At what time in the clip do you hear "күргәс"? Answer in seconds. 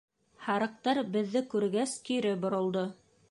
1.53-1.95